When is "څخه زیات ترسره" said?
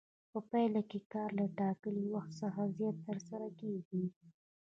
2.41-3.47